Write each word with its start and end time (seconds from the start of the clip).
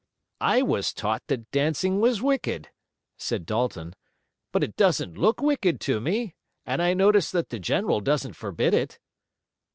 "I 0.39 0.63
was 0.63 0.93
taught 0.95 1.21
that 1.27 1.51
dancing 1.51 1.99
was 1.99 2.23
wicked," 2.23 2.69
said 3.17 3.45
Dalton, 3.45 3.93
"but 4.51 4.63
it 4.63 4.75
doesn't 4.75 5.15
look 5.15 5.41
wicked 5.43 5.79
to 5.81 6.01
me, 6.01 6.33
and 6.65 6.81
I 6.81 6.95
notice 6.95 7.29
that 7.29 7.49
the 7.49 7.59
general 7.59 7.99
doesn't 8.01 8.33
forbid 8.33 8.73
it." 8.73 8.97